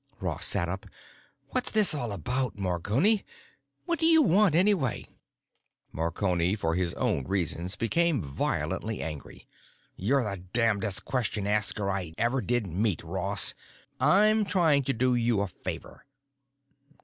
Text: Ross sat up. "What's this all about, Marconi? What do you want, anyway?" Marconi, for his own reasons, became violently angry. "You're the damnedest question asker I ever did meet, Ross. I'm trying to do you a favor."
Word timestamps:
Ross 0.19 0.47
sat 0.47 0.67
up. 0.67 0.87
"What's 1.49 1.69
this 1.69 1.93
all 1.93 2.11
about, 2.11 2.57
Marconi? 2.57 3.23
What 3.85 3.99
do 3.99 4.07
you 4.07 4.23
want, 4.23 4.55
anyway?" 4.55 5.05
Marconi, 5.91 6.55
for 6.55 6.73
his 6.73 6.95
own 6.95 7.23
reasons, 7.27 7.75
became 7.75 8.19
violently 8.19 9.03
angry. 9.03 9.45
"You're 9.95 10.23
the 10.27 10.37
damnedest 10.37 11.05
question 11.05 11.45
asker 11.45 11.91
I 11.91 12.15
ever 12.17 12.41
did 12.41 12.65
meet, 12.65 13.03
Ross. 13.03 13.53
I'm 13.99 14.43
trying 14.43 14.81
to 14.85 14.93
do 14.93 15.13
you 15.13 15.41
a 15.41 15.47
favor." 15.47 16.07